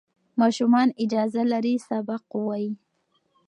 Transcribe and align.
ماشومان 0.41 0.87
اجازه 1.03 1.41
لري 1.51 1.75
سبق 1.89 2.23
ووایي. 2.35 2.71